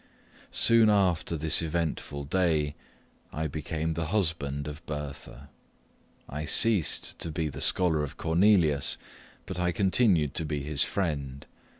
Soon 0.49 0.89
after 0.89 1.37
this 1.37 1.61
eventful 1.61 2.23
day, 2.23 2.73
I 3.31 3.45
became 3.45 3.93
the 3.93 4.07
husband 4.07 4.67
of 4.67 4.83
Bertha. 4.87 5.49
I 6.27 6.43
ceased 6.43 7.19
to 7.19 7.29
be 7.29 7.49
the 7.49 7.61
scholar 7.61 8.03
of 8.03 8.17
Cornelius, 8.17 8.97
but 9.45 9.59
I 9.59 9.71
continued 9.71 10.35
his 10.35 10.81
friend. 10.81 11.45